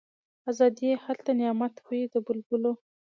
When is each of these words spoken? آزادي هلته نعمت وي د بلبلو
آزادي 0.51 0.89
هلته 1.03 1.31
نعمت 1.39 1.75
وي 1.87 2.01
د 2.13 2.15
بلبلو 2.25 2.73